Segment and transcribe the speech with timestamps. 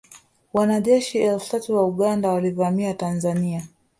[0.53, 3.67] Wanajeshi elfu tatu wa Uganda walivamia Tanzania